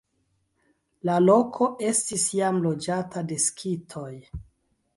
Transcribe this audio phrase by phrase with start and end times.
[1.09, 4.11] La loko estis jam loĝata de skitoj.